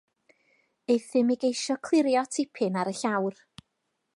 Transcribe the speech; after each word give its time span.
Euthum 0.93 1.29
i 1.35 1.37
geisio 1.43 1.75
clirio 1.89 2.23
tipyn 2.37 2.81
ar 2.85 2.93
y 2.93 2.95
llawr. 3.03 3.41